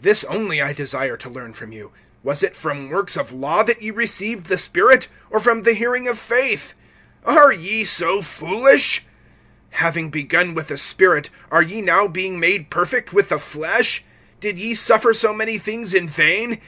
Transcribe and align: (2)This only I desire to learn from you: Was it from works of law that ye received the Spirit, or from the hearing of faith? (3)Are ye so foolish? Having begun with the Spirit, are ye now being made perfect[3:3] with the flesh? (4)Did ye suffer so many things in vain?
(2)This 0.00 0.24
only 0.28 0.60
I 0.60 0.72
desire 0.72 1.16
to 1.16 1.28
learn 1.30 1.52
from 1.52 1.70
you: 1.70 1.92
Was 2.24 2.42
it 2.42 2.56
from 2.56 2.88
works 2.90 3.16
of 3.16 3.30
law 3.30 3.62
that 3.62 3.80
ye 3.80 3.92
received 3.92 4.46
the 4.46 4.58
Spirit, 4.58 5.06
or 5.30 5.38
from 5.38 5.62
the 5.62 5.72
hearing 5.74 6.08
of 6.08 6.18
faith? 6.18 6.74
(3)Are 7.24 7.52
ye 7.52 7.84
so 7.84 8.22
foolish? 8.22 9.04
Having 9.70 10.10
begun 10.10 10.54
with 10.54 10.66
the 10.66 10.76
Spirit, 10.78 11.30
are 11.48 11.62
ye 11.62 11.80
now 11.80 12.08
being 12.08 12.40
made 12.40 12.72
perfect[3:3] 12.72 13.12
with 13.12 13.28
the 13.28 13.38
flesh? 13.38 14.02
(4)Did 14.40 14.58
ye 14.58 14.74
suffer 14.74 15.14
so 15.14 15.32
many 15.32 15.58
things 15.58 15.94
in 15.94 16.08
vain? 16.08 16.60